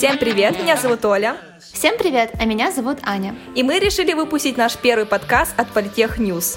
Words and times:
Всем 0.00 0.16
привет, 0.16 0.58
меня 0.58 0.78
зовут 0.78 1.04
Оля. 1.04 1.36
Всем 1.60 1.98
привет, 1.98 2.30
а 2.40 2.46
меня 2.46 2.72
зовут 2.72 3.00
Аня. 3.02 3.34
И 3.54 3.62
мы 3.62 3.78
решили 3.78 4.14
выпустить 4.14 4.56
наш 4.56 4.78
первый 4.78 5.04
подкаст 5.04 5.52
от 5.58 5.68
Политех 5.68 6.16
News. 6.16 6.56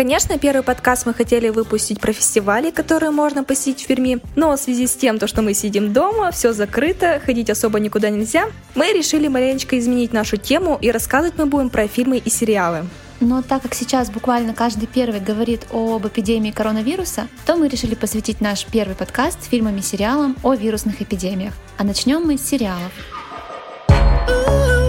Конечно, 0.00 0.38
первый 0.38 0.62
подкаст 0.62 1.04
мы 1.04 1.12
хотели 1.12 1.50
выпустить 1.50 2.00
про 2.00 2.14
фестивали, 2.14 2.70
которые 2.70 3.10
можно 3.10 3.44
посетить 3.44 3.84
в 3.84 3.86
Перми, 3.86 4.20
но 4.34 4.56
в 4.56 4.58
связи 4.58 4.86
с 4.86 4.94
тем, 4.94 5.18
то, 5.18 5.26
что 5.26 5.42
мы 5.42 5.52
сидим 5.52 5.92
дома, 5.92 6.30
все 6.30 6.54
закрыто, 6.54 7.20
ходить 7.22 7.50
особо 7.50 7.78
никуда 7.80 8.08
нельзя, 8.08 8.46
мы 8.74 8.94
решили 8.94 9.28
маленечко 9.28 9.78
изменить 9.78 10.14
нашу 10.14 10.38
тему 10.38 10.78
и 10.80 10.90
рассказывать 10.90 11.36
мы 11.36 11.44
будем 11.44 11.68
про 11.68 11.86
фильмы 11.86 12.16
и 12.16 12.30
сериалы. 12.30 12.86
Но 13.20 13.42
так 13.42 13.60
как 13.60 13.74
сейчас 13.74 14.08
буквально 14.10 14.54
каждый 14.54 14.86
первый 14.86 15.20
говорит 15.20 15.66
об 15.70 16.06
эпидемии 16.06 16.50
коронавируса, 16.50 17.28
то 17.44 17.56
мы 17.56 17.68
решили 17.68 17.94
посвятить 17.94 18.40
наш 18.40 18.64
первый 18.64 18.96
подкаст 18.96 19.50
фильмам 19.50 19.76
и 19.76 19.82
сериалам 19.82 20.34
о 20.42 20.54
вирусных 20.54 21.02
эпидемиях. 21.02 21.52
А 21.76 21.84
начнем 21.84 22.22
мы 22.22 22.38
с 22.38 22.42
сериалов. 22.42 22.92
И 23.90 24.79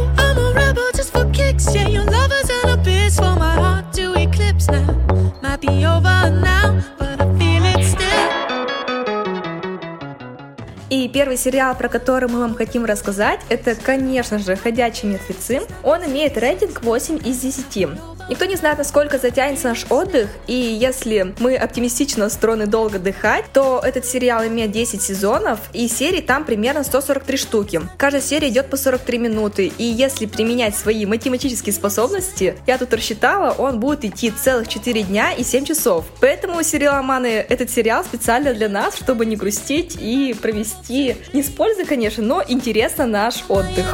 первый 11.31 11.38
сериал, 11.38 11.76
про 11.77 11.88
который 11.88 12.27
мы 12.27 12.41
вам 12.41 12.55
хотим 12.55 12.84
рассказать, 12.84 13.40
это, 13.48 13.73
конечно 13.76 14.38
же, 14.38 14.58
«Ходячие 14.58 15.13
мертвецы». 15.13 15.62
Он 15.81 16.04
имеет 16.04 16.38
рейтинг 16.38 16.84
8 16.84 17.20
из 17.26 17.40
10. 17.40 17.88
Никто 18.29 18.45
не 18.45 18.55
знает, 18.55 18.77
насколько 18.77 19.17
затянется 19.17 19.69
наш 19.69 19.85
отдых, 19.89 20.29
и 20.47 20.53
если 20.53 21.33
мы 21.39 21.55
оптимистично 21.55 22.23
настроены 22.25 22.65
долго 22.65 22.99
дыхать, 22.99 23.45
то 23.53 23.81
этот 23.83 24.05
сериал 24.05 24.45
имеет 24.45 24.71
10 24.71 25.01
сезонов, 25.01 25.59
и 25.73 25.87
серий 25.87 26.21
там 26.21 26.45
примерно 26.45 26.83
143 26.83 27.37
штуки. 27.37 27.81
Каждая 27.97 28.21
серия 28.21 28.49
идет 28.49 28.69
по 28.69 28.77
43 28.77 29.17
минуты, 29.17 29.71
и 29.77 29.83
если 29.83 30.25
применять 30.25 30.75
свои 30.75 31.05
математические 31.05 31.73
способности, 31.73 32.55
я 32.67 32.77
тут 32.77 32.93
рассчитала, 32.93 33.51
он 33.51 33.79
будет 33.79 34.05
идти 34.05 34.31
целых 34.31 34.67
4 34.67 35.03
дня 35.03 35.33
и 35.33 35.43
7 35.43 35.65
часов. 35.65 36.05
Поэтому, 36.21 36.63
сериаломаны, 36.63 37.45
этот 37.49 37.69
сериал 37.69 38.03
специально 38.03 38.53
для 38.53 38.69
нас, 38.69 38.95
чтобы 38.95 39.25
не 39.25 39.35
грустить 39.35 39.97
и 39.99 40.35
провести, 40.41 41.17
не 41.33 41.43
с 41.43 41.49
пользой, 41.49 41.85
конечно, 41.85 42.23
но 42.23 42.43
интересно 42.47 43.05
наш 43.05 43.43
отдых. 43.49 43.85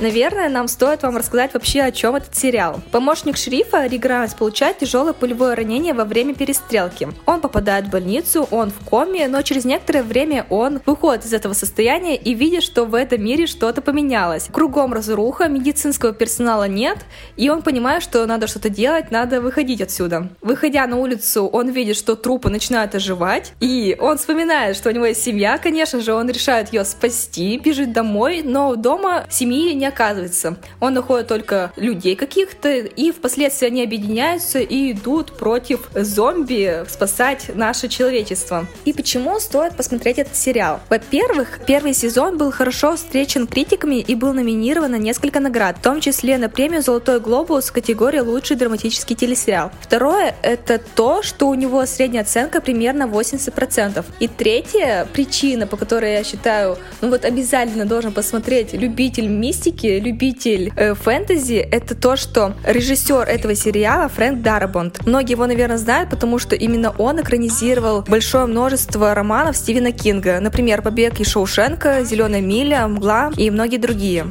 Наверное, 0.00 0.48
нам 0.48 0.66
стоит 0.66 1.02
вам 1.02 1.18
рассказать 1.18 1.52
вообще, 1.52 1.82
о 1.82 1.92
чем 1.92 2.16
этот 2.16 2.34
сериал. 2.34 2.80
Помощник 2.90 3.36
шерифа 3.36 3.84
Рик 3.84 4.08
получает 4.38 4.78
тяжелое 4.78 5.12
пулевое 5.12 5.52
ранение 5.52 5.92
во 5.92 6.06
время 6.06 6.34
перестрелки. 6.34 7.08
Он 7.26 7.42
попадает 7.42 7.84
в 7.84 7.90
больницу, 7.90 8.48
он 8.50 8.70
в 8.70 8.88
коме, 8.88 9.28
но 9.28 9.42
через 9.42 9.66
некоторое 9.66 10.02
время 10.02 10.46
он 10.48 10.80
выходит 10.86 11.26
из 11.26 11.34
этого 11.34 11.52
состояния 11.52 12.16
и 12.16 12.32
видит, 12.32 12.62
что 12.62 12.86
в 12.86 12.94
этом 12.94 13.22
мире 13.22 13.46
что-то 13.46 13.82
поменялось. 13.82 14.48
Кругом 14.50 14.94
разруха, 14.94 15.48
медицинского 15.48 16.14
персонала 16.14 16.66
нет, 16.66 16.96
и 17.36 17.50
он 17.50 17.60
понимает, 17.60 18.02
что 18.02 18.24
надо 18.24 18.46
что-то 18.46 18.70
делать, 18.70 19.10
надо 19.10 19.42
выходить 19.42 19.82
отсюда. 19.82 20.28
Выходя 20.40 20.86
на 20.86 20.96
улицу, 20.96 21.46
он 21.46 21.68
видит, 21.68 21.98
что 21.98 22.16
трупы 22.16 22.48
начинают 22.48 22.94
оживать, 22.94 23.52
и 23.60 23.98
он 24.00 24.16
вспоминает, 24.16 24.76
что 24.76 24.88
у 24.88 24.92
него 24.92 25.04
есть 25.04 25.22
семья, 25.22 25.58
конечно 25.58 26.00
же, 26.00 26.14
он 26.14 26.30
решает 26.30 26.72
ее 26.72 26.86
спасти, 26.86 27.58
бежит 27.58 27.92
домой, 27.92 28.40
но 28.42 28.76
дома 28.76 29.26
семьи 29.28 29.74
не 29.74 29.89
оказывается. 29.90 30.56
Он 30.80 30.94
находит 30.94 31.28
только 31.28 31.72
людей 31.76 32.16
каких-то, 32.16 32.70
и 32.70 33.12
впоследствии 33.12 33.66
они 33.66 33.82
объединяются 33.82 34.58
и 34.58 34.92
идут 34.92 35.36
против 35.36 35.88
зомби 35.94 36.84
спасать 36.88 37.54
наше 37.54 37.88
человечество. 37.88 38.66
И 38.84 38.92
почему 38.92 39.38
стоит 39.38 39.76
посмотреть 39.76 40.18
этот 40.18 40.36
сериал? 40.36 40.80
Во-первых, 40.88 41.60
первый 41.66 41.94
сезон 41.94 42.38
был 42.38 42.50
хорошо 42.50 42.96
встречен 42.96 43.46
критиками 43.46 43.96
и 43.96 44.14
был 44.14 44.32
номинирован 44.32 44.92
на 44.92 44.96
несколько 44.96 45.40
наград, 45.40 45.78
в 45.78 45.82
том 45.82 46.00
числе 46.00 46.38
на 46.38 46.48
премию 46.48 46.82
«Золотой 46.82 47.20
глобус» 47.20 47.68
в 47.68 47.72
категории 47.72 48.20
«Лучший 48.20 48.56
драматический 48.56 49.14
телесериал». 49.16 49.70
Второе— 49.80 50.34
это 50.42 50.80
то, 50.94 51.22
что 51.22 51.48
у 51.48 51.54
него 51.54 51.84
средняя 51.86 52.22
оценка 52.22 52.60
примерно 52.60 53.04
80%. 53.04 54.04
И 54.20 54.28
третья 54.28 55.06
причина, 55.12 55.66
по 55.66 55.76
которой 55.76 56.12
я 56.14 56.24
считаю, 56.24 56.78
ну 57.00 57.10
вот 57.10 57.24
обязательно 57.24 57.86
должен 57.86 58.12
посмотреть 58.12 58.72
любитель 58.72 59.28
мистики, 59.28 59.79
мультики, 59.80 59.98
любитель 60.02 60.72
э, 60.76 60.94
фэнтези, 60.94 61.54
это 61.54 61.94
то, 61.94 62.16
что 62.16 62.54
режиссер 62.64 63.28
этого 63.28 63.54
сериала 63.54 64.08
Фрэнк 64.08 64.42
Дарабонт. 64.42 65.06
Многие 65.06 65.32
его, 65.32 65.46
наверное, 65.46 65.78
знают, 65.78 66.10
потому 66.10 66.38
что 66.38 66.54
именно 66.54 66.90
он 66.98 67.20
экранизировал 67.20 68.04
большое 68.06 68.46
множество 68.46 69.14
романов 69.14 69.56
Стивена 69.56 69.92
Кинга. 69.92 70.40
Например, 70.40 70.82
«Побег 70.82 71.20
из 71.20 71.28
Шоушенка», 71.28 72.04
«Зеленая 72.04 72.40
миля», 72.40 72.86
«Мгла» 72.88 73.30
и 73.36 73.50
многие 73.50 73.78
другие. 73.78 74.26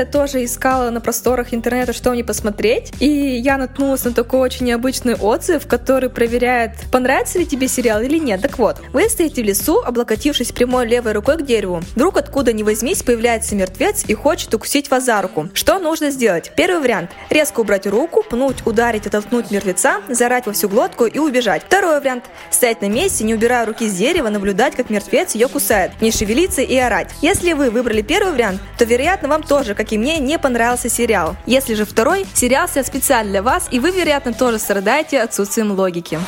Когда-то 0.00 0.12
тоже 0.12 0.44
искала 0.44 0.90
на 0.90 1.00
просторах 1.00 1.52
интернета, 1.52 1.92
что 1.92 2.10
мне 2.10 2.24
посмотреть, 2.24 2.92
и 3.00 3.06
я 3.06 3.56
наткнулась 3.56 4.04
на 4.04 4.12
такой 4.12 4.40
очень 4.40 4.66
необычный 4.66 5.14
отзыв, 5.14 5.66
который 5.66 6.10
проверяет, 6.10 6.72
понравится 6.92 7.38
ли 7.38 7.46
тебе 7.46 7.68
сериал 7.68 8.00
или 8.02 8.18
нет. 8.18 8.40
Так 8.42 8.58
вот, 8.58 8.80
вы 8.92 9.08
стоите 9.08 9.42
в 9.42 9.44
лесу, 9.44 9.80
облокотившись 9.80 10.52
прямой 10.52 10.86
левой 10.86 11.12
рукой 11.12 11.38
к 11.38 11.42
дереву. 11.42 11.82
Вдруг 11.94 12.16
откуда 12.16 12.52
ни 12.52 12.62
возьмись 12.62 13.02
появляется 13.02 13.54
мертвец 13.54 14.04
и 14.06 14.14
хочет 14.14 14.54
укусить 14.54 14.90
вас 14.90 15.04
за 15.04 15.20
руку. 15.22 15.48
Что 15.54 15.78
нужно 15.78 16.10
сделать? 16.10 16.52
Первый 16.56 16.80
вариант. 16.80 17.10
Резко 17.30 17.60
убрать 17.60 17.86
руку, 17.86 18.22
пнуть, 18.22 18.66
ударить, 18.66 19.06
оттолкнуть 19.06 19.50
мертвеца, 19.50 20.00
зарать 20.08 20.46
во 20.46 20.52
всю 20.52 20.68
глотку 20.68 21.06
и 21.06 21.18
убежать. 21.18 21.62
Второй 21.66 22.00
вариант. 22.00 22.24
Стоять 22.50 22.82
на 22.82 22.88
месте, 22.88 23.24
не 23.24 23.34
убирая 23.34 23.66
руки 23.66 23.88
с 23.88 23.94
дерева, 23.94 24.28
наблюдать, 24.28 24.76
как 24.76 24.90
мертвец 24.90 25.34
ее 25.34 25.48
кусает, 25.48 25.92
не 26.00 26.10
шевелиться 26.10 26.62
и 26.62 26.76
орать. 26.76 27.10
Если 27.22 27.52
вы 27.52 27.70
выбрали 27.70 28.02
первый 28.02 28.32
вариант, 28.32 28.60
то, 28.78 28.84
вероятно, 28.84 29.28
вам 29.28 29.42
тоже 29.42 29.70
же, 29.70 29.74
как 29.74 29.89
и 29.92 29.98
мне, 29.98 30.18
не 30.18 30.38
понравился 30.38 30.88
сериал. 30.88 31.36
Если 31.46 31.74
же 31.74 31.84
второй, 31.84 32.26
сериал 32.34 32.68
снят 32.68 32.86
специально 32.86 33.30
для 33.30 33.42
вас, 33.42 33.68
и 33.70 33.78
вы, 33.78 33.90
вероятно, 33.90 34.32
тоже 34.32 34.58
страдаете 34.58 35.20
отсутствием 35.20 35.72
логики. 35.72 36.18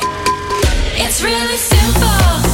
It's 0.97 1.21
really 1.21 1.57
simple. 1.57 2.52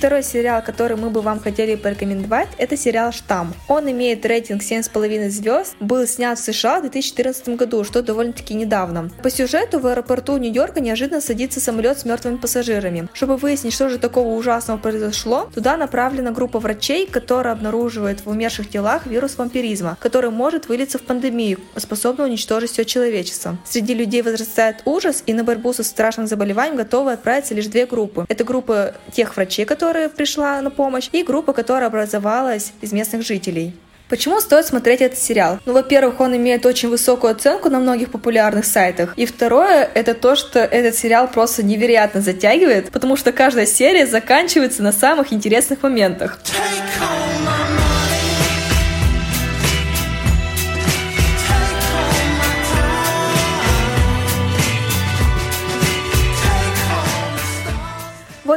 Второй 0.00 0.22
сериал, 0.22 0.62
который 0.62 0.96
мы 0.96 1.10
бы 1.10 1.20
вам 1.20 1.40
хотели 1.40 1.74
порекомендовать, 1.74 2.48
это 2.56 2.74
сериал 2.74 3.12
«Штамм». 3.12 3.52
Он 3.68 3.90
имеет 3.90 4.24
рейтинг 4.24 4.62
7,5 4.62 5.28
звезд, 5.28 5.76
был 5.78 6.06
снят 6.06 6.38
в 6.38 6.42
США 6.42 6.78
в 6.78 6.84
2014 6.84 7.50
году, 7.50 7.84
что 7.84 8.02
довольно-таки 8.02 8.54
недавно. 8.54 9.10
По 9.22 9.28
сюжету 9.28 9.78
в 9.78 9.86
аэропорту 9.86 10.38
Нью-Йорка 10.38 10.80
неожиданно 10.80 11.20
садится 11.20 11.60
самолет 11.60 11.98
с 11.98 12.06
мертвыми 12.06 12.36
пассажирами. 12.36 13.10
Чтобы 13.12 13.36
выяснить, 13.36 13.74
что 13.74 13.90
же 13.90 13.98
такого 13.98 14.28
ужасного 14.28 14.78
произошло, 14.78 15.50
туда 15.54 15.76
направлена 15.76 16.30
группа 16.30 16.60
врачей, 16.60 17.06
которая 17.06 17.52
обнаруживает 17.52 18.24
в 18.24 18.30
умерших 18.30 18.70
телах 18.70 19.04
вирус 19.04 19.36
вампиризма, 19.36 19.98
который 20.00 20.30
может 20.30 20.66
вылиться 20.70 20.96
в 20.96 21.02
пандемию, 21.02 21.58
способную 21.76 22.30
уничтожить 22.30 22.70
все 22.70 22.86
человечество. 22.86 23.58
Среди 23.66 23.92
людей 23.92 24.22
возрастает 24.22 24.76
ужас, 24.86 25.22
и 25.26 25.34
на 25.34 25.44
борьбу 25.44 25.74
со 25.74 25.84
страшным 25.84 26.26
заболеванием 26.26 26.78
готовы 26.78 27.12
отправиться 27.12 27.54
лишь 27.54 27.66
две 27.66 27.84
группы. 27.84 28.24
Это 28.30 28.44
группа 28.44 28.94
тех 29.12 29.36
врачей, 29.36 29.66
которые 29.66 29.89
которая 29.90 30.08
пришла 30.08 30.62
на 30.62 30.70
помощь, 30.70 31.08
и 31.10 31.24
группа, 31.24 31.52
которая 31.52 31.88
образовалась 31.88 32.72
из 32.80 32.92
местных 32.92 33.22
жителей. 33.26 33.74
Почему 34.08 34.40
стоит 34.40 34.64
смотреть 34.64 35.00
этот 35.00 35.18
сериал? 35.18 35.58
Ну, 35.66 35.72
во-первых, 35.72 36.20
он 36.20 36.36
имеет 36.36 36.64
очень 36.64 36.88
высокую 36.88 37.32
оценку 37.32 37.68
на 37.70 37.80
многих 37.80 38.12
популярных 38.12 38.66
сайтах. 38.66 39.14
И 39.16 39.26
второе, 39.26 39.90
это 39.94 40.14
то, 40.14 40.36
что 40.36 40.60
этот 40.60 40.94
сериал 40.94 41.26
просто 41.26 41.64
невероятно 41.64 42.20
затягивает, 42.20 42.92
потому 42.92 43.16
что 43.16 43.32
каждая 43.32 43.66
серия 43.66 44.06
заканчивается 44.06 44.84
на 44.84 44.92
самых 44.92 45.32
интересных 45.32 45.82
моментах. 45.82 46.38
Вот 46.38 47.89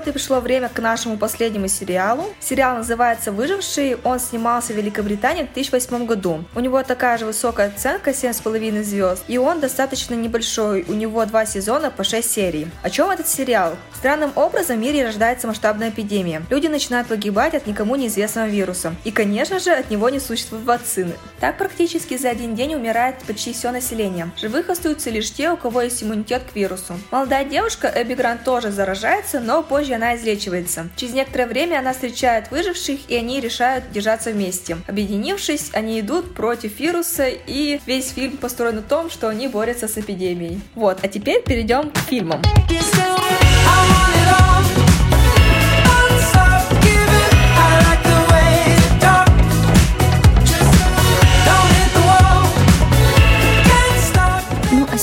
вот 0.04 0.10
и 0.10 0.12
пришло 0.12 0.42
время 0.42 0.68
к 0.68 0.80
нашему 0.80 1.18
последнему 1.18 1.70
сериалу. 1.70 2.26
Сериал 2.42 2.76
называется 2.76 3.32
«Выживший». 3.32 3.96
Он 4.04 4.20
снимался 4.20 4.74
в 4.74 4.76
Великобритании 4.76 5.44
в 5.44 5.54
2008 5.54 6.06
году. 6.06 6.44
У 6.56 6.60
него 6.60 6.84
такая 6.84 7.18
же 7.18 7.26
высокая 7.26 7.68
оценка 7.68 8.12
7,5 8.12 8.84
звезд. 8.84 9.24
И 9.30 9.38
он 9.38 9.62
достаточно 9.62 10.14
небольшой. 10.14 10.84
У 10.90 10.94
него 10.94 11.26
два 11.26 11.46
сезона 11.46 11.90
по 11.90 12.04
6 12.04 12.30
серий. 12.30 12.68
О 12.82 12.90
чем 12.90 13.12
этот 13.12 13.30
сериал? 13.30 13.76
Странным 13.96 14.34
образом 14.36 14.76
в 14.78 14.80
мире 14.82 15.06
рождается 15.06 15.48
масштабная 15.48 15.90
эпидемия. 15.90 16.42
Люди 16.50 16.68
начинают 16.68 17.08
погибать 17.08 17.54
от 17.54 17.66
никому 17.66 17.96
неизвестного 17.96 18.48
вируса. 18.48 18.96
И, 19.06 19.12
конечно 19.12 19.60
же, 19.60 19.72
от 19.72 19.90
него 19.90 20.10
не 20.10 20.20
существует 20.20 20.66
вакцины. 20.66 21.14
Так 21.40 21.58
практически 21.58 22.18
за 22.18 22.30
один 22.30 22.56
день 22.56 22.76
умирает 22.76 23.20
почти 23.26 23.54
все 23.54 23.72
население. 23.72 24.32
Живых 24.42 24.70
остаются 24.70 25.10
лишь 25.10 25.32
те, 25.32 25.52
у 25.52 25.56
кого 25.56 25.82
есть 25.82 26.04
иммунитет 26.04 26.44
к 26.52 26.56
вирусу. 26.56 27.00
Молодая 27.12 27.46
девушка 27.46 27.90
Эбби 27.96 28.16
Грант 28.16 28.44
тоже 28.44 28.72
заражается, 28.72 29.40
но 29.40 29.64
позже 29.64 29.93
она 29.94 30.16
излечивается. 30.16 30.90
Через 30.96 31.14
некоторое 31.14 31.48
время 31.48 31.80
она 31.80 31.94
встречает 31.94 32.52
выживших, 32.52 33.00
и 33.08 33.16
они 33.16 33.40
решают 33.40 33.92
держаться 33.92 34.32
вместе. 34.32 34.78
Объединившись, 34.88 35.70
они 35.74 36.00
идут 36.00 36.36
против 36.36 36.80
вируса, 36.80 37.28
и 37.28 37.80
весь 37.86 38.10
фильм 38.10 38.38
построен 38.38 38.76
на 38.76 38.82
том, 38.82 39.10
что 39.10 39.30
они 39.30 39.48
борются 39.48 39.88
с 39.88 39.98
эпидемией. 39.98 40.62
Вот, 40.76 41.00
а 41.04 41.08
теперь 41.08 41.44
перейдем 41.44 41.92
к 41.92 41.98
фильмам. 42.10 42.42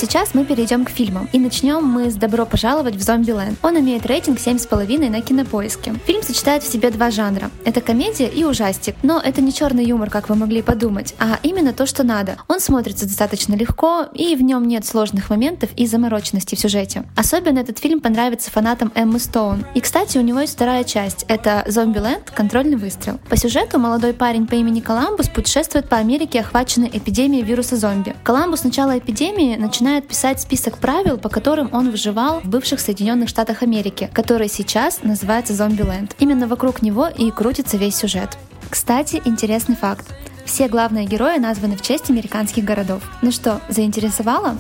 Сейчас 0.00 0.35
мы 0.35 0.47
перейдем 0.47 0.87
к 0.87 0.91
фильмам. 0.91 1.29
И 1.32 1.38
начнем 1.38 1.85
мы 1.85 2.11
с 2.11 2.14
«Добро 2.14 2.47
пожаловать 2.47 2.94
в 2.97 3.02
Зомбиленд». 3.02 3.58
Он 3.62 3.79
имеет 3.81 4.06
рейтинг 4.06 4.38
7,5 4.38 5.11
на 5.11 5.20
кинопоиске. 5.20 5.94
Фильм 6.06 6.23
сочетает 6.23 6.62
в 6.62 6.73
себе 6.73 6.91
два 6.91 7.11
жанра. 7.11 7.50
Это 7.67 7.82
комедия 7.82 8.26
и 8.26 8.43
ужастик. 8.44 8.94
Но 9.02 9.20
это 9.20 9.43
не 9.43 9.52
черный 9.52 9.85
юмор, 9.85 10.08
как 10.08 10.31
вы 10.31 10.37
могли 10.37 10.62
подумать, 10.62 11.14
а 11.19 11.38
именно 11.43 11.75
то, 11.75 11.85
что 11.85 12.02
надо. 12.02 12.38
Он 12.49 12.61
смотрится 12.61 13.05
достаточно 13.06 13.55
легко, 13.55 14.06
и 14.14 14.35
в 14.37 14.43
нем 14.43 14.67
нет 14.67 14.87
сложных 14.87 15.29
моментов 15.29 15.69
и 15.76 15.87
замороченности 15.87 16.55
в 16.55 16.61
сюжете. 16.61 17.05
Особенно 17.14 17.58
этот 17.58 17.79
фильм 17.79 18.00
понравится 18.00 18.50
фанатам 18.50 18.91
Эммы 18.94 19.19
Стоун. 19.19 19.67
И, 19.75 19.81
кстати, 19.81 20.17
у 20.17 20.23
него 20.23 20.41
есть 20.41 20.55
вторая 20.55 20.85
часть. 20.85 21.26
Это 21.29 21.62
«Зомбиленд. 21.67 22.31
Контрольный 22.31 22.76
выстрел». 22.79 23.19
По 23.29 23.37
сюжету 23.37 23.79
молодой 23.79 24.14
парень 24.14 24.47
по 24.47 24.55
имени 24.55 24.81
Коламбус 24.81 25.29
путешествует 25.29 25.91
по 25.91 25.99
Америке, 25.99 26.41
охваченной 26.41 26.91
эпидемией 26.91 27.44
вируса 27.44 27.76
зомби. 27.76 28.17
Коламбус 28.25 28.64
начала 28.64 28.97
эпидемии 28.97 29.56
начинает 29.56 29.90
начинает 29.91 30.07
писать 30.07 30.41
список 30.41 30.79
правил, 30.79 31.19
по 31.19 31.29
которым 31.29 31.69
он 31.73 31.91
выживал 31.91 32.39
в 32.41 32.45
бывших 32.45 32.79
Соединенных 32.79 33.29
Штатах 33.29 33.65
Америки, 33.65 34.09
который 34.13 34.49
сейчас 34.49 35.03
называется 35.03 35.53
Зомбиленд. 35.53 36.15
Именно 36.21 36.47
вокруг 36.47 36.81
него 36.81 37.09
и 37.09 37.33
крутится 37.33 37.77
весь 37.77 37.97
сюжет. 37.97 38.39
Кстати, 38.69 39.21
интересный 39.25 39.75
факт. 39.75 40.07
Все 40.45 40.69
главные 40.69 41.07
герои 41.07 41.39
названы 41.39 41.77
в 41.77 41.83
честь 41.83 42.09
американских 42.09 42.65
городов. 42.65 43.03
Ну 43.21 43.33
что, 43.33 43.61
заинтересовало? 43.69 44.57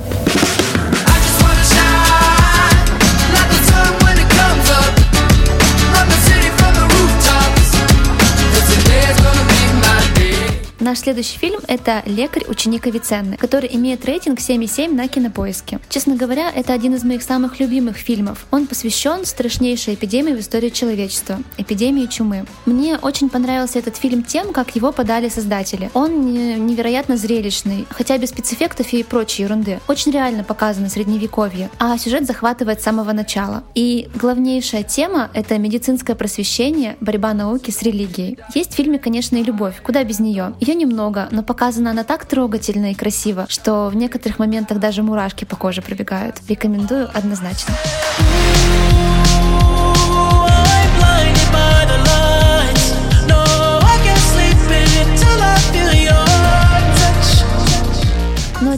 Наш 10.80 11.00
следующий 11.00 11.36
фильм— 11.36 11.60
это 11.68 12.02
«Лекарь 12.06 12.46
ученик 12.48 12.86
Авиценны», 12.86 13.36
который 13.36 13.68
имеет 13.74 14.06
рейтинг 14.06 14.38
7,7 14.38 14.94
на 14.94 15.08
кинопоиске. 15.08 15.78
Честно 15.90 16.16
говоря, 16.16 16.50
это 16.50 16.72
один 16.72 16.94
из 16.94 17.04
моих 17.04 17.22
самых 17.22 17.60
любимых 17.60 17.98
фильмов. 17.98 18.46
Он 18.50 18.66
посвящен 18.66 19.26
страшнейшей 19.26 19.92
эпидемии 19.92 20.32
в 20.32 20.40
истории 20.40 20.70
человечества— 20.70 21.38
эпидемии 21.58 22.06
чумы. 22.06 22.46
Мне 22.64 22.96
очень 22.96 23.28
понравился 23.28 23.78
этот 23.78 23.96
фильм 23.96 24.22
тем, 24.22 24.54
как 24.54 24.74
его 24.74 24.90
подали 24.90 25.28
создатели. 25.28 25.90
Он 25.92 26.32
невероятно 26.66 27.18
зрелищный, 27.18 27.86
хотя 27.90 28.16
без 28.16 28.30
спецэффектов 28.30 28.90
и 28.94 29.02
прочей 29.02 29.42
ерунды. 29.42 29.80
Очень 29.86 30.12
реально 30.12 30.44
показано 30.44 30.88
средневековье, 30.88 31.68
а 31.78 31.98
сюжет 31.98 32.26
захватывает 32.26 32.80
с 32.80 32.84
самого 32.84 33.12
начала. 33.12 33.64
И 33.74 34.08
главнейшая 34.14 34.84
тема— 34.84 35.30
это 35.34 35.58
медицинское 35.58 36.14
просвещение, 36.14 36.96
борьба 37.02 37.34
науки 37.34 37.70
с 37.70 37.82
религией. 37.82 38.38
Есть 38.54 38.72
в 38.72 38.76
фильме, 38.76 38.98
конечно, 38.98 39.36
и 39.36 39.42
любовь, 39.42 39.82
куда 39.82 40.04
без 40.04 40.20
нее. 40.20 40.54
Ее 40.58 40.69
немного, 40.74 41.28
но 41.30 41.42
показана 41.42 41.90
она 41.90 42.04
так 42.04 42.24
трогательно 42.24 42.92
и 42.92 42.94
красиво, 42.94 43.46
что 43.48 43.88
в 43.88 43.96
некоторых 43.96 44.38
моментах 44.38 44.78
даже 44.78 45.02
мурашки 45.02 45.44
по 45.44 45.56
коже 45.56 45.82
пробегают. 45.82 46.36
Рекомендую 46.48 47.08
однозначно. 47.12 47.74
А 48.18 49.09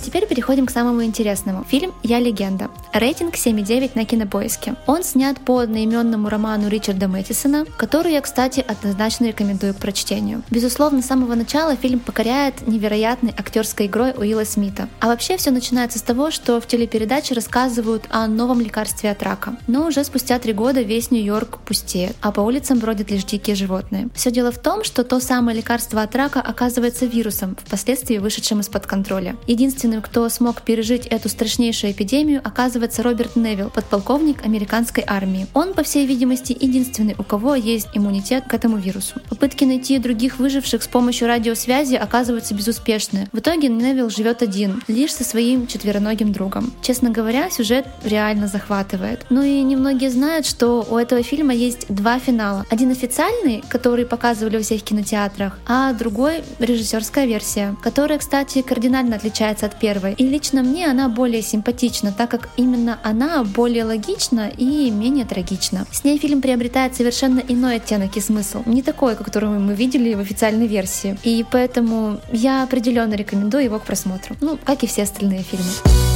теперь 0.02 0.26
переходим 0.26 0.66
к 0.66 0.70
самому 0.70 1.04
интересному. 1.04 1.64
Фильм 1.64 1.92
«Я 2.02 2.18
легенда». 2.18 2.68
Рейтинг 2.92 3.34
7,9 3.34 3.92
на 3.94 4.04
кинопоиске. 4.04 4.74
Он 4.86 5.02
снят 5.02 5.38
по 5.40 5.58
одноименному 5.58 6.28
роману 6.28 6.68
Ричарда 6.68 7.08
Мэттисона, 7.08 7.64
который 7.76 8.12
я, 8.12 8.20
кстати, 8.20 8.64
однозначно 8.66 9.26
рекомендую 9.26 9.74
к 9.74 9.78
прочтению. 9.78 10.42
Безусловно, 10.50 11.00
с 11.02 11.06
самого 11.06 11.34
начала 11.34 11.76
фильм 11.76 12.00
покоряет 12.00 12.66
невероятной 12.66 13.30
актерской 13.30 13.86
игрой 13.86 14.12
Уилла 14.16 14.44
Смита. 14.44 14.88
А 15.00 15.06
вообще 15.06 15.36
все 15.36 15.50
начинается 15.50 15.98
с 15.98 16.02
того, 16.02 16.30
что 16.30 16.60
в 16.60 16.66
телепередаче 16.66 17.34
рассказывают 17.34 18.04
о 18.10 18.26
новом 18.26 18.60
лекарстве 18.60 19.10
от 19.10 19.22
рака. 19.22 19.56
Но 19.66 19.86
уже 19.86 20.04
спустя 20.04 20.38
три 20.38 20.52
года 20.52 20.82
весь 20.82 21.10
Нью-Йорк 21.10 21.60
пустеет, 21.60 22.16
а 22.20 22.32
по 22.32 22.40
улицам 22.40 22.78
бродят 22.78 23.10
лишь 23.10 23.24
дикие 23.24 23.56
животные. 23.56 24.08
Все 24.14 24.30
дело 24.30 24.52
в 24.52 24.58
том, 24.58 24.84
что 24.84 25.04
то 25.04 25.20
самое 25.20 25.56
лекарство 25.56 26.02
от 26.02 26.14
рака 26.16 26.40
оказывается 26.40 27.06
вирусом, 27.06 27.56
впоследствии 27.64 28.18
вышедшим 28.18 28.60
из-под 28.60 28.86
контроля. 28.86 29.36
Единственное 29.46 29.91
Единственным, 29.92 30.02
кто 30.02 30.28
смог 30.30 30.62
пережить 30.62 31.06
эту 31.06 31.28
страшнейшую 31.28 31.92
эпидемию, 31.92 32.40
оказывается 32.42 33.02
Роберт 33.02 33.36
Невилл, 33.36 33.68
подполковник 33.68 34.42
американской 34.42 35.04
армии. 35.06 35.46
Он, 35.52 35.74
по 35.74 35.82
всей 35.82 36.06
видимости, 36.06 36.56
единственный, 36.58 37.14
у 37.18 37.22
кого 37.22 37.54
есть 37.54 37.88
иммунитет 37.92 38.44
к 38.48 38.54
этому 38.54 38.78
вирусу. 38.78 39.20
Попытки 39.28 39.64
найти 39.64 39.98
других 39.98 40.38
выживших 40.38 40.82
с 40.82 40.88
помощью 40.88 41.28
радиосвязи 41.28 41.96
оказываются 41.96 42.54
безуспешны. 42.54 43.28
В 43.32 43.40
итоге 43.40 43.68
Невилл 43.68 44.08
живет 44.08 44.40
один, 44.40 44.82
лишь 44.88 45.12
со 45.12 45.24
своим 45.24 45.66
четвероногим 45.66 46.32
другом. 46.32 46.72
Честно 46.80 47.10
говоря, 47.10 47.50
сюжет 47.50 47.86
реально 48.02 48.46
захватывает. 48.46 49.26
Ну 49.28 49.42
и 49.42 49.60
немногие 49.62 50.10
знают, 50.10 50.46
что 50.46 50.86
у 50.88 50.96
этого 50.96 51.22
фильма 51.22 51.52
есть 51.52 51.86
два 51.88 52.18
финала. 52.18 52.64
Один 52.70 52.90
официальный, 52.90 53.62
который 53.68 54.06
показывали 54.06 54.56
во 54.56 54.62
всех 54.62 54.82
кинотеатрах, 54.82 55.58
а 55.66 55.92
другой 55.92 56.42
режиссерская 56.58 57.26
версия, 57.26 57.76
которая, 57.82 58.18
кстати, 58.18 58.62
кардинально 58.62 59.16
отличается 59.16 59.66
от 59.66 59.81
первой. 59.82 60.14
И 60.14 60.28
лично 60.28 60.62
мне 60.62 60.86
она 60.90 61.08
более 61.08 61.42
симпатична, 61.42 62.12
так 62.12 62.30
как 62.30 62.48
именно 62.56 62.98
она 63.02 63.42
более 63.42 63.84
логична 63.84 64.48
и 64.56 64.90
менее 64.90 65.24
трагична. 65.24 65.86
С 65.90 66.04
ней 66.04 66.18
фильм 66.18 66.40
приобретает 66.40 66.94
совершенно 66.94 67.40
иной 67.40 67.76
оттенок 67.76 68.16
и 68.16 68.20
смысл, 68.20 68.62
не 68.66 68.82
такой, 68.82 69.16
который 69.16 69.48
мы 69.48 69.74
видели 69.74 70.14
в 70.14 70.20
официальной 70.20 70.68
версии. 70.68 71.18
И 71.24 71.44
поэтому 71.50 72.20
я 72.32 72.62
определенно 72.62 73.14
рекомендую 73.14 73.64
его 73.64 73.78
к 73.78 73.84
просмотру. 73.84 74.36
Ну, 74.40 74.56
как 74.64 74.84
и 74.84 74.86
все 74.86 75.02
остальные 75.02 75.42
фильмы. 75.42 76.11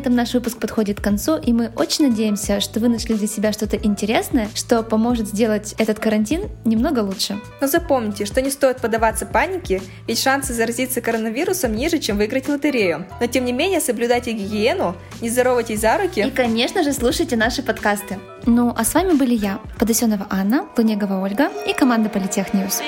Этом 0.00 0.14
наш 0.14 0.32
выпуск 0.32 0.58
подходит 0.58 0.98
к 0.98 1.04
концу, 1.04 1.36
и 1.36 1.52
мы 1.52 1.70
очень 1.76 2.08
надеемся, 2.08 2.60
что 2.60 2.80
вы 2.80 2.88
нашли 2.88 3.14
для 3.14 3.26
себя 3.26 3.52
что-то 3.52 3.76
интересное, 3.76 4.48
что 4.54 4.82
поможет 4.82 5.28
сделать 5.28 5.74
этот 5.76 5.98
карантин 5.98 6.48
немного 6.64 7.00
лучше. 7.00 7.38
Но 7.60 7.66
запомните, 7.66 8.24
что 8.24 8.40
не 8.40 8.50
стоит 8.50 8.78
поддаваться 8.78 9.26
панике, 9.26 9.82
ведь 10.06 10.18
шансы 10.18 10.54
заразиться 10.54 11.02
коронавирусом 11.02 11.74
ниже, 11.74 11.98
чем 11.98 12.16
выиграть 12.16 12.48
лотерею. 12.48 13.06
Но 13.20 13.26
тем 13.26 13.44
не 13.44 13.52
менее, 13.52 13.80
соблюдайте 13.80 14.32
гигиену, 14.32 14.96
не 15.20 15.28
здоровайтесь 15.28 15.80
за 15.80 15.98
руки. 15.98 16.20
И, 16.20 16.30
конечно 16.30 16.82
же, 16.82 16.94
слушайте 16.94 17.36
наши 17.36 17.62
подкасты. 17.62 18.18
Ну, 18.46 18.72
а 18.74 18.84
с 18.84 18.94
вами 18.94 19.12
были 19.12 19.34
я, 19.34 19.60
Подосенова 19.78 20.26
Анна, 20.30 20.66
Лунегова 20.78 21.22
Ольга 21.22 21.50
и 21.68 21.74
команда 21.74 22.08
Политех 22.08 22.54
Ньюс. 22.54 22.80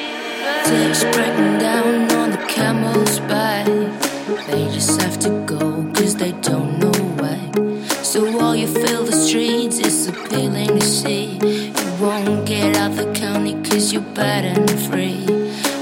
They 4.49 4.65
just 4.67 5.01
have 5.01 5.19
to 5.21 5.31
go 5.47 5.72
it's 10.13 10.27
appealing 10.27 10.79
to 10.79 10.87
see. 10.87 11.39
You 11.43 11.95
won't 12.01 12.47
get 12.47 12.77
out 12.77 12.97
the 12.97 13.13
county 13.15 13.55
cause 13.63 13.93
you're 13.93 14.03
bad 14.03 14.45
and 14.45 14.71
free. 14.89 15.25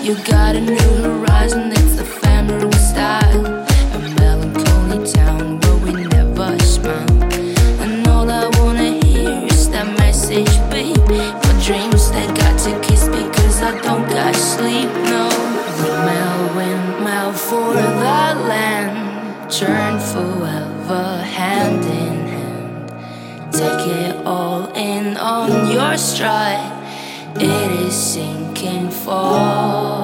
You 0.03 0.15
got 0.25 0.57
a 0.57 0.61
new 0.61 1.03
horizon, 1.03 1.71
Oh. 29.33 30.00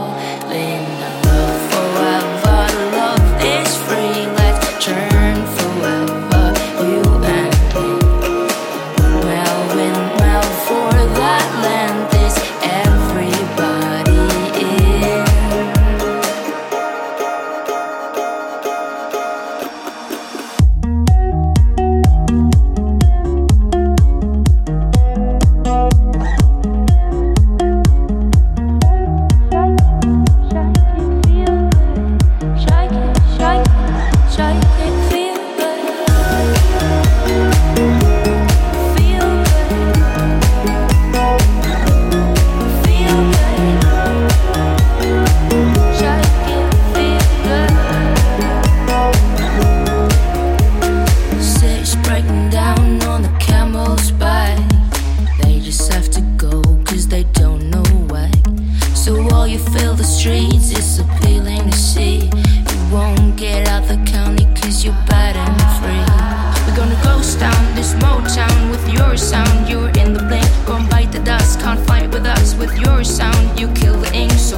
With 72.67 72.79
your 72.79 73.05
sound. 73.05 73.59
You 73.59 73.69
kill 73.69 73.97
the 73.97 74.13
ink, 74.13 74.33
so 74.33 74.57